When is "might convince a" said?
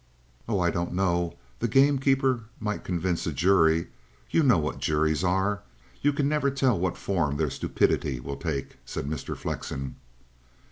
2.59-3.31